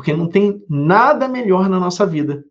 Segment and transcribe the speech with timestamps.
[0.00, 2.42] Porque não tem nada melhor na nossa vida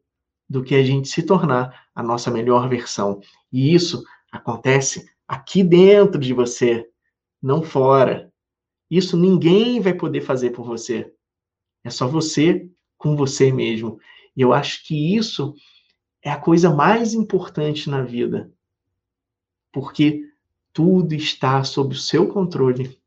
[0.48, 3.20] do que a gente se tornar a nossa melhor versão.
[3.52, 6.88] E isso acontece aqui dentro de você,
[7.42, 8.32] não fora.
[8.88, 11.12] Isso ninguém vai poder fazer por você.
[11.84, 14.00] É só você com você mesmo.
[14.38, 15.56] E eu acho que isso
[16.22, 18.54] é a coisa mais importante na vida.
[19.72, 20.22] Porque
[20.72, 23.02] tudo está sob o seu controle.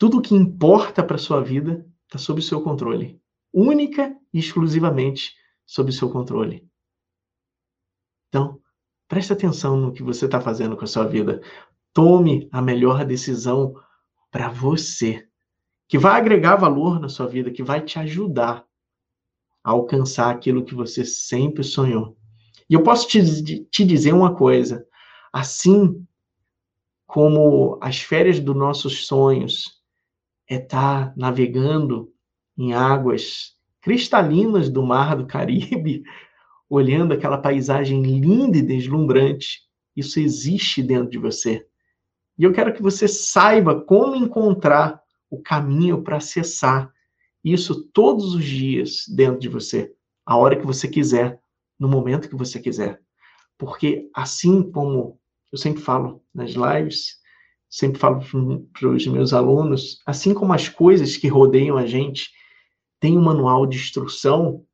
[0.00, 3.20] Tudo que importa para sua vida está sob o seu controle.
[3.52, 5.34] Única e exclusivamente
[5.66, 6.66] sob o seu controle.
[8.28, 8.58] Então,
[9.06, 11.42] preste atenção no que você está fazendo com a sua vida.
[11.92, 13.74] Tome a melhor decisão
[14.30, 15.28] para você,
[15.86, 18.64] que vai agregar valor na sua vida, que vai te ajudar
[19.62, 22.16] a alcançar aquilo que você sempre sonhou.
[22.70, 24.82] E eu posso te, te dizer uma coisa:
[25.30, 26.02] assim
[27.06, 29.78] como as férias dos nossos sonhos
[30.50, 32.12] é estar navegando
[32.58, 36.02] em águas cristalinas do Mar do Caribe,
[36.68, 39.60] olhando aquela paisagem linda e deslumbrante,
[39.96, 41.64] isso existe dentro de você.
[42.36, 46.92] E eu quero que você saiba como encontrar o caminho para acessar
[47.44, 49.92] isso todos os dias dentro de você,
[50.26, 51.40] a hora que você quiser,
[51.78, 53.00] no momento que você quiser.
[53.56, 55.18] Porque assim como
[55.52, 57.19] eu sempre falo nas lives,
[57.70, 58.20] sempre falo
[58.72, 62.32] para os meus alunos, assim como as coisas que rodeiam a gente
[62.98, 64.66] têm um manual de instrução,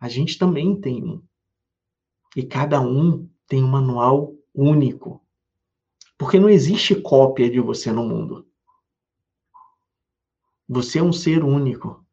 [0.00, 1.22] a gente também tem um.
[2.34, 5.22] E cada um tem um manual único.
[6.16, 8.48] Porque não existe cópia de você no mundo.
[10.68, 12.04] Você é um ser único,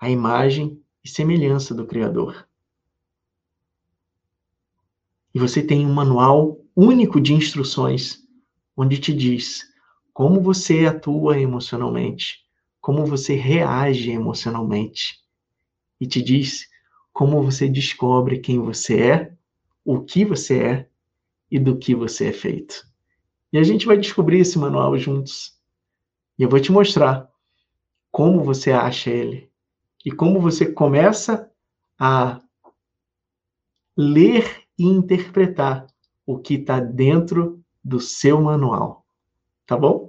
[0.00, 2.48] a imagem e semelhança do Criador.
[5.32, 8.25] E você tem um manual único de instruções,
[8.76, 9.64] onde te diz
[10.12, 12.44] como você atua emocionalmente,
[12.80, 15.20] como você reage emocionalmente,
[16.00, 16.68] e te diz
[17.12, 19.32] como você descobre quem você é,
[19.84, 20.88] o que você é
[21.50, 22.86] e do que você é feito.
[23.52, 25.54] E a gente vai descobrir esse manual juntos.
[26.38, 27.30] E eu vou te mostrar
[28.10, 29.50] como você acha ele
[30.04, 31.50] e como você começa
[31.98, 32.40] a
[33.96, 35.86] ler e interpretar
[36.26, 39.06] o que está dentro do seu manual.
[39.64, 40.05] Tá bom?